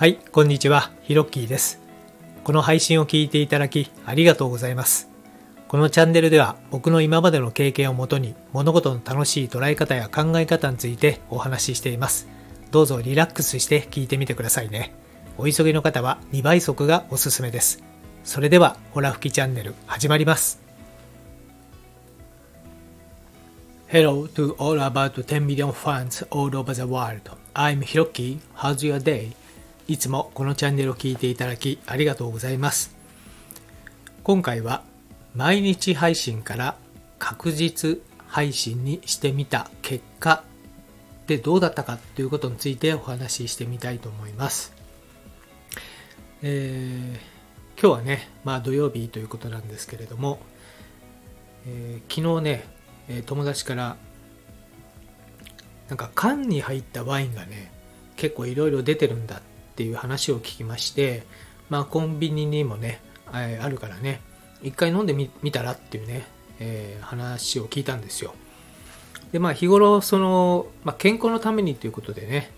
[0.00, 1.78] はい、こんにちは、ヒロッキーです。
[2.42, 5.10] この配信を聞いていただきありがとうございます。
[5.68, 12.28] このチャンネルでは僕の今までの経験をもとに物事の楽しい捉え方や考え方についてお話ししています。
[12.70, 14.94] どうぞリラックスして聞いてみてくださいね。
[15.36, 17.84] お急ぎの方は2倍速がおすすめです。
[18.24, 20.62] それでは、ホラ吹きチャンネル始まります。
[23.88, 27.20] Hello to all about 10 million fans all over the world.
[27.52, 28.38] I'm Hiroki.
[28.56, 29.32] How's your day?
[29.90, 32.94] いつもこのチャンネルを聞いていただきありがとうございます。
[34.22, 34.84] 今回は
[35.34, 36.76] 毎日配信から
[37.18, 37.98] 確実
[38.28, 40.44] 配信にしてみた結果
[41.26, 44.72] でどうだったかということについてお話ししてみたいと思います。
[46.42, 47.40] えー
[47.82, 50.38] 今日はね、まあ土曜日ということなんですけれども、
[51.66, 52.64] えー昨日ね、
[53.26, 53.96] 友達から
[55.88, 57.72] なんか缶に入ったワインがね
[58.14, 59.40] 結構いろいろ出てるんだっ
[59.70, 61.24] っていう話を聞きまして
[61.68, 63.00] まあコンビニにもね
[63.32, 64.20] あるからね
[64.62, 66.26] 一回飲んでみたらっていうね、
[66.58, 68.34] えー話を聞いたんですよ。
[69.32, 72.50] でまあ日頃その、まあ、健康のためにということでね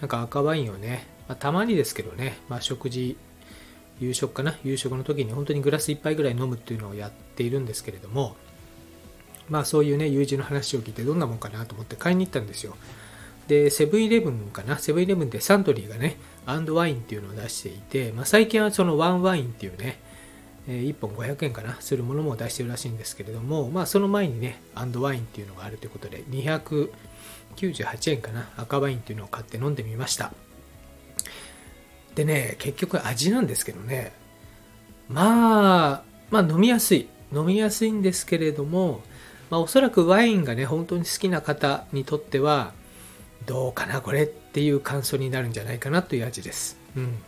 [0.00, 3.16] なんか赤ワインをね、まあ、たまにですけどね、まあ、食事
[4.00, 8.36] 夕食かな夕食の時に本当にグラス1杯ぐらい飲むっていうのをやっているんですけれども
[9.48, 12.76] まあそういうね友人の話を聞いてどんなもんかなと思って買いに行ったんですよ。
[13.48, 19.98] でセブンイレブンかなセブンイレブンでサントリーがねアンドワインっていうのを出していて、まあ、最近はそのワンワインっていうね
[20.68, 30.32] え1本500円かなするものも出してるらしいんですけれども、まあ、その前にねアンドワインっていうのがあるということで298円かな赤ワインっていうのを買って飲んでみました。
[32.14, 34.12] でね結局味なんですけどね
[35.08, 39.02] まあまあ飲みやすい飲みやすいんですけれども、
[39.50, 42.72] まあ、おそらくワインがね本当に好きな方にとっては
[43.44, 44.26] どうかなこれっ
[44.56, 47.18] ていう感想になるんじゃないかなという味です、うん、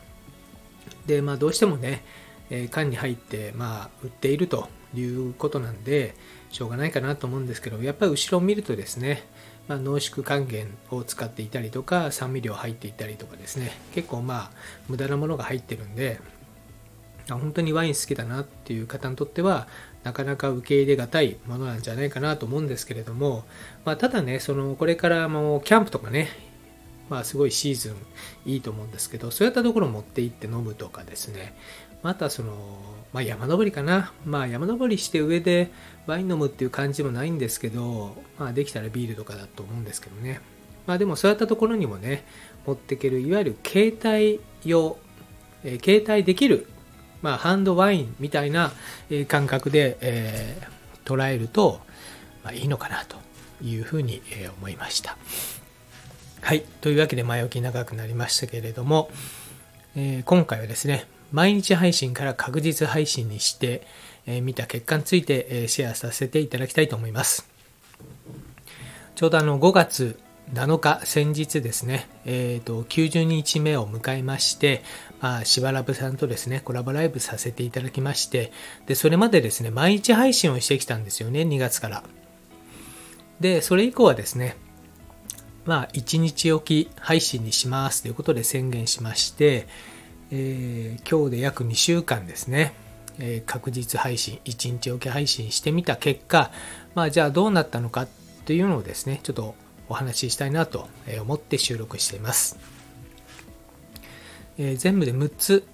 [1.05, 2.03] でまあどうしてもね、
[2.49, 6.15] えー缶に入ってまあ売っているということなんで
[6.51, 9.25] しょうがないかなと思うんですけどやっぱり後ろを見るとですね、
[9.69, 14.51] まあ、濃縮還元を使っていたりとか酸味料入っていたりとかですね結構まあ
[14.89, 16.23] 無駄なものが入ってるんで
[17.29, 19.69] 本当にワイン好きだなっていう方にとっては
[20.03, 23.45] なかなか受け入れがたいものなんじゃないかなと思うんですけれども、
[23.85, 26.48] まあ、ただねそのこれからもキャンプとかね
[27.11, 27.97] まあすごいシーズン
[28.47, 31.55] いいと思うんですけどそういったところ持って行って飲むとかですね。
[32.03, 32.53] またその、
[33.13, 35.73] まあ、山登りかな、まあ、山登りして上で
[36.07, 40.41] ワイン飲むっていう感じもないんですけど、まあ、できたらビールとかだと思うんですけどね。
[40.87, 42.25] まあでもそういったところにもね
[42.67, 44.97] 持っていけるいわゆる携帯用、
[45.65, 46.69] えー携帯できる
[47.21, 48.71] まあ、ハンドワインみたいな
[49.27, 51.81] 感覚で、えー捉えると、
[52.45, 53.17] まあ、いいのかなと
[53.65, 54.21] いうふうに
[54.59, 55.17] 思いました。
[56.41, 56.63] はい。
[56.81, 59.11] というわけで前置き長くなりましたけれども、
[59.97, 63.87] えー今回はですね、毎日配信から確実配信にして
[64.27, 67.49] えー見た結果についてえーシェアさせていただきたいと思います。
[69.15, 70.19] ちょうどあの5月
[70.53, 74.83] 7日先日ですね、えー、と90日目を迎えまして、
[75.21, 78.53] まあ、しばらぶさんとですねコラボライブさせていただきまして
[78.87, 82.03] でそれまでですね毎日配信をしてきたんですよね2月から
[83.41, 84.57] でそれ以降はですね
[85.69, 89.69] まあ1日おき配信にしますということで宣言しまして、
[90.31, 92.73] えー今日で約2週間ですね、
[93.19, 96.51] えー確実配信1日おき配信してみた結果
[96.95, 98.07] まあじゃあどうなったのか
[98.47, 99.55] というのをですねちょっと
[99.91, 100.89] お話ししたいなと
[101.21, 102.59] 思って収録しています、
[104.57, 105.67] えー全部で6つ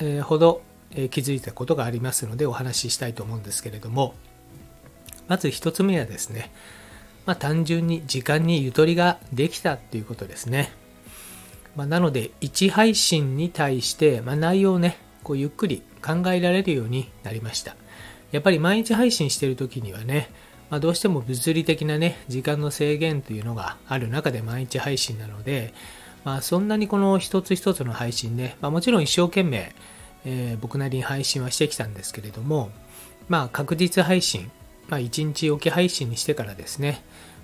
[0.00, 4.14] えーほどえー気づいたことがありますのでお話ししたいと思うんですけれども
[5.26, 6.52] まず1つ目はですね
[7.26, 10.72] まあ、単純に時間にゆとりができたっていうことですね。
[11.76, 17.76] まあ、なので、1配信に対して、まあ、内容をね、こうゆっくり考えられるようになりました。
[18.32, 20.30] やっぱり毎日配信してる時にはね、
[20.70, 25.74] まあ、どうしても物理的なね、時間の制限というのがある中で毎日配信なので、
[26.24, 29.74] まあ、そんなにこの一つ一つの配信ね、まあ、もちろん一生懸命、
[30.24, 32.70] えー僕なりに配信はしてきたんですけれども、
[33.28, 34.50] まあ、確実配信、
[34.88, 37.02] まあ、1日おき配信にしてからですね、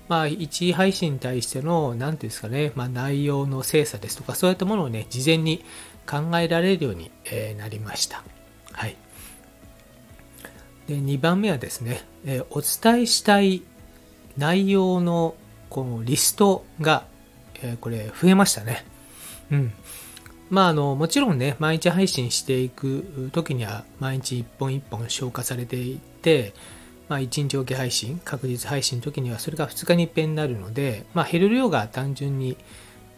[0.09, 5.63] まあ、1配信に対しての、なんていうんですかね、まあ、内容の精査ですとか、そういったものをね、事前に
[6.07, 7.11] 考えられるように、
[7.57, 8.23] なりました。
[8.71, 8.97] はい。
[10.87, 13.61] で、2番目はですね、えお伝えしたい
[14.35, 15.35] 内容の、
[15.69, 17.05] このリストが、
[17.61, 18.85] えこれ、増えましたね。
[19.51, 19.73] うん。
[20.49, 26.55] まあ、あの、もちろんね、毎日配信していく時には、毎日一本一本消化されていって、
[27.09, 32.55] まあ、1日おき配信、確実配信の時にはそれが2日に一遍になるので、まあ、減る量が単純に、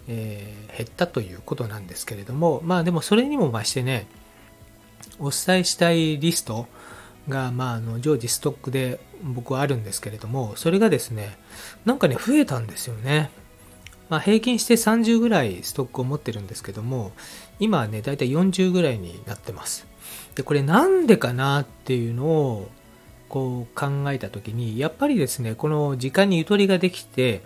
[0.08, 4.08] えー、減ったということなんですけれども、まあでもそれにも増してね、
[5.20, 6.68] お伝えしたいリスト
[7.28, 11.38] が、まあ、あの常時ストックで僕はあるんですけれども、それがですね、
[11.86, 13.30] なんかね、増えたんですよね。
[14.10, 17.12] まあ、平均して30ぐらいストックを持ってるんですけども、
[17.60, 19.86] 今はね、だいたい40ぐらいになってます。
[20.36, 22.70] で、これなんでかなっていうのを、
[23.32, 27.44] こう考えた時に、やっぱりですね、この時間にゆとりができて、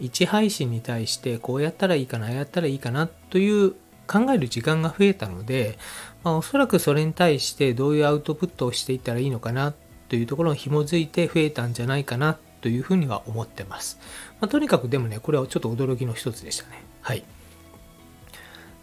[0.00, 3.70] 1配信に対してこうやったらいいかな、やったらいいかなという
[4.08, 5.78] 考える時間が増えたので、
[6.24, 9.74] まあ、おそらくそれに対してどういうアウトプットをしていったらいいのかな
[10.08, 14.00] というところに紐づいて増えたんじゃないかなというふうには思ってます。
[14.40, 16.82] まあ、とにかくでもね、これはちょっと驚きの一つでしたね。
[17.00, 17.22] はい。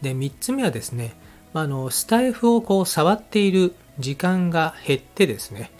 [0.01, 1.15] で、3つ目はですね、
[1.51, 5.71] ま、あのスタイフをこう触っている時間が減ってですね、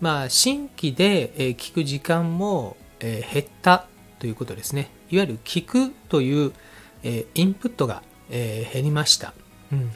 [0.00, 3.86] まあ、新規で聞く時間も減った
[4.18, 4.90] ということですね。
[5.10, 6.52] いわゆる聞くという
[7.34, 9.34] インプットが減りました。
[9.72, 9.90] うん、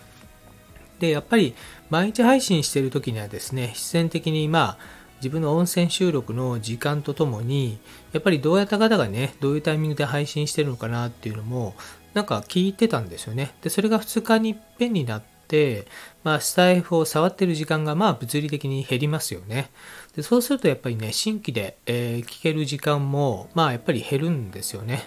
[0.99, 1.55] で、やっぱり
[1.91, 4.79] 毎日配信している時にはですね、必然的にまあ
[5.17, 7.79] 自分の音声収録の時間とともに、
[8.13, 11.77] やっぱりどうやった方がね、どういうタイミングで配信してるのかなっていうのも、
[12.13, 13.53] なんか聞いてたんですよね。
[13.63, 15.23] で、それが2日に一遍になっ、
[16.25, 19.71] まあ、スタイフを触ってる時間がまあ物理的に減りますよね。
[20.17, 25.03] でそうするとやっぱりね、新規で、えー、聞ける時間もまあやっぱり減るんですよね。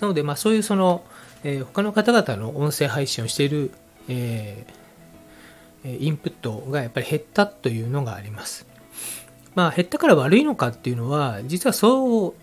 [0.00, 1.04] なのでまあそういうその、
[1.44, 3.70] えー、他の方々の音声配信をしている、
[4.08, 8.66] えー、インプットがやっぱり減ったというのがあります。
[9.54, 12.34] まあ減ったから悪いのかっていうのは、実はそう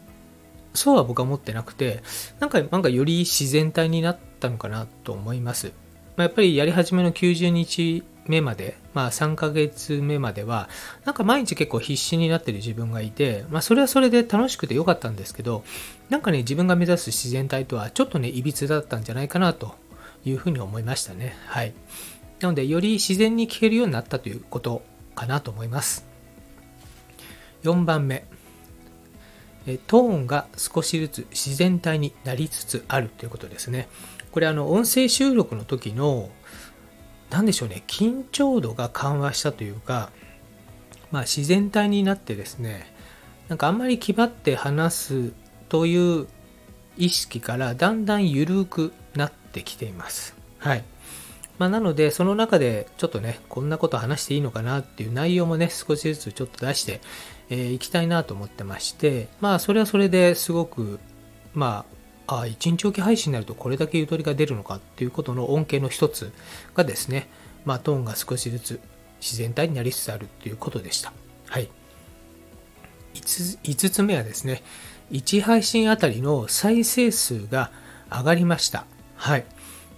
[0.74, 2.04] そうは僕は思ってなくて、
[2.40, 5.72] なんか、なんかより自然体になったのかなと思います。
[6.19, 10.68] まあ、やっぱりやり始めの90日目まで、まあ3ヶ月目までは、
[11.06, 15.63] なんか毎日結構必死になってる自分がいて、まあそれはそれで楽しくてよかったんですけど、
[16.10, 19.75] なんかね、自分が目指す自然体とはちょっとね、歪だったんじゃないかなと
[20.25, 21.38] いうふうに思いましたね。
[21.48, 21.74] はい。
[22.42, 24.81] なので、より自然に聞けるようになったということ
[25.16, 26.06] かなと思います。
[27.63, 28.25] 4番目。
[29.88, 33.88] トーンが少しずつ自然体になりつつあるということですね。
[34.31, 36.30] これあの音声収録の時の
[37.30, 40.12] 何でしょうね緊張度が緩和したというか、
[41.12, 42.94] まあ、自然体になってですね
[43.48, 45.34] なんかあんまり気張って話す
[45.70, 46.28] という
[46.98, 50.36] 意識からだんだん緩くなってきています。
[50.60, 50.84] はい。
[51.58, 56.98] まあ、なので、その中でちょっとね、こんなこと話していいのかなっていう内容もね、少しずつちょっと出してい、
[57.50, 61.00] えー、きたいなと思ってまして、まあ、それはそれですごく、
[61.54, 61.96] まあ、
[62.31, 66.31] あ一日おき配信になるとこれだけゆとりが出るのかっていうことの恩恵の一つ
[66.76, 67.28] がですね、
[67.66, 68.80] まあ、トーンが少しずつ
[69.20, 71.12] 自然体になりつつあるっていうことでした。
[71.48, 71.70] はい。
[73.16, 74.62] 5, 5つ目はですね、
[75.12, 77.72] 1配信あたりの再生数が
[78.12, 78.86] 上がりました。
[79.16, 79.46] はい。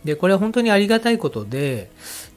[0.04, 1.92] で、これは本当にありがたいことで、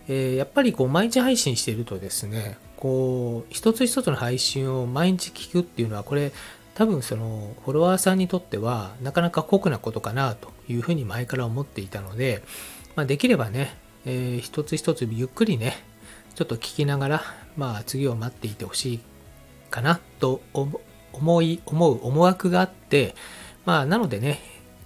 [0.08, 6.32] えー、やっぱりこう毎日配信しているとですね、こう、一つ一つの配信を毎日聞くっていうのは、これ、
[6.74, 12.42] 多分そのフォロワーさんにとってはなかなか酷なことかなというふうに前から思っていたので、
[12.96, 15.74] まあ、できればね、えー、一つ一つゆっくりね、
[16.34, 17.22] ちょっと聞きながら、
[17.56, 19.00] まあ次を待っていてほしい
[19.70, 23.14] かなと思い、思う思惑があって、
[23.64, 24.40] まあなのでね、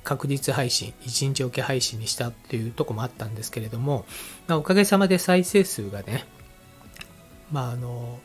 [0.05, 4.07] 確実配信、1日おき配信にしたっていうとこもあったんですけれども、
[4.47, 6.25] まあ、おかげさまで再生数がね、
[7.51, 8.21] まああの、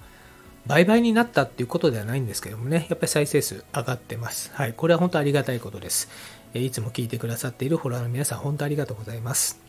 [0.66, 4.52] 倍々になったっていうことではないんですけどもね、やっぱり再生数上がってます。
[4.54, 4.74] はい。
[4.74, 6.10] これは本当ありがたいことです。
[6.54, 9.60] いつも聞いてくださっているフォロワーの皆さん、本当ありがとうございます。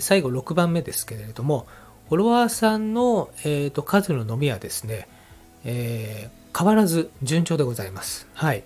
[0.00, 1.66] 最後6番目ですけれども、
[2.08, 5.08] フォロワーさんの、えーと、数の伸びはですね、
[5.64, 8.28] えー、変わらず順調でございます。
[8.34, 8.64] はい。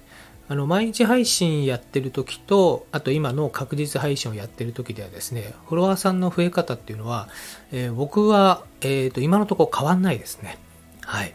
[0.49, 7.29] あの毎日配信やってる時とあと今の確実配信をやってる時ではですねフォロワーさんの増え方っていうのは、
[7.73, 10.59] えー、僕は、えーと、今のところ変わんないですね。
[11.03, 11.35] はい。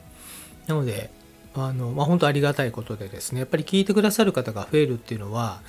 [0.67, 1.09] なので
[1.53, 5.61] あの、まあ、本当ありがたいことでですねやっぱり聞いてくださる方が増えるっていうのは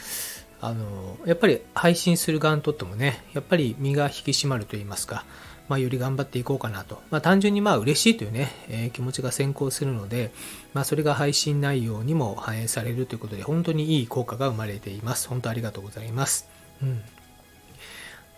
[0.60, 5.24] あのやっぱり配信する側にとってもねやっぱり身が引き締まると言いますか
[5.72, 7.00] まあ、より頑張っていこうかなと。
[7.10, 10.30] まあ、単純にまあ嬉しいというね、えー、気持ちが先行するので、
[10.74, 15.28] まあ、それが配信内容にも反映されるということで、本当にいい効果が生まれています。
[15.28, 16.46] 本当ありがとうございます。
[16.82, 17.00] うん。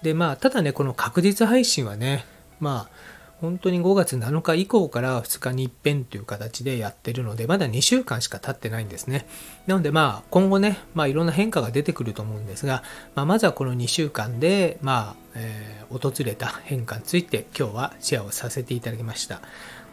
[0.02, 2.24] で、まあ、ただね、この確実配信はね、
[2.60, 9.26] まあ、本当に5月7日以降から2日に一遍という形でやってるので、まだ2週間しか経ってないんですね。
[9.66, 12.82] なのでまあ今後ね、まあいろんな変化が出てくると思うんですが、
[13.14, 19.40] まあ、まずはこの2週間で、まあ、えー、訪れた変化について今日はシェアをさせていただきました。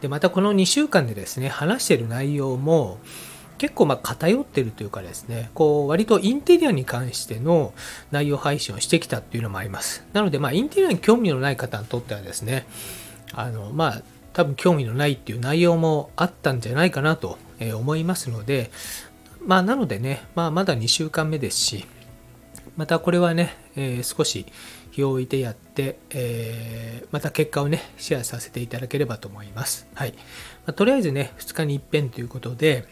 [0.01, 2.99] で、またこの2週間でですね、話している内容も、
[3.57, 7.73] 結構まあ偏ってるというかですね、こう割とインテリアに関しての
[8.09, 10.03] 内容配信をしてきたっていうのもあります。
[10.13, 12.65] なのでまあインテリアに興味のない方にとってはですね、
[13.33, 14.01] あのまあ
[14.33, 17.37] 多分興味のないっていう内容もあったんじゃないかなと
[17.75, 18.71] 思いますので、
[19.45, 21.85] まあなのでね、まあまだ2週間目ですし、
[22.77, 24.45] またこれはね、えー、少し
[24.91, 29.87] 日を置いてやって、えー、また結果をね、シェアさせていただければと思います。
[29.95, 30.13] はい。
[30.13, 30.17] ま
[30.67, 32.85] あ、とりあえずね、2日に一遍ということで、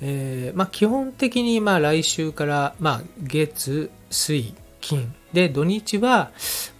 [0.00, 6.32] えー、まあ、基本的にまあ来週から、まあ、月、水、金で土日は、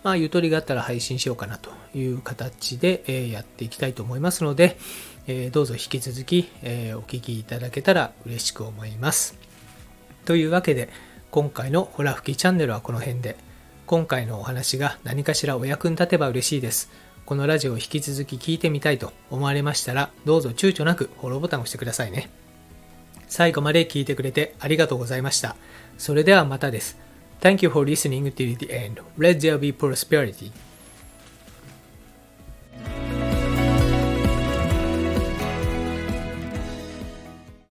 [0.02, 4.78] まあ、ゆとりがあったら配信しようかなという形で、えー、やっていきたいと思いますので、
[5.26, 9.36] えー、どうぞ引き続き、えー、お聞きいただけたら嬉しく思います。
[10.24, 10.88] というわけで、
[11.30, 13.36] 今回のホラ吹きチャンネルはこの辺で、
[13.86, 16.90] 今回のお話が何かしらお役に立てば嬉しいです。
[17.26, 22.30] このラジオを引き続き聞いてみたいと思われましたら、どうぞ躊躇なくフォローボタンを押してくださいね。
[23.28, 25.54] 最後まで聞いてくれてありがとうございました。
[25.98, 27.09] それではまたです。
[27.40, 29.00] Thank you for listening till the end.
[29.16, 30.52] Let there be prosperity.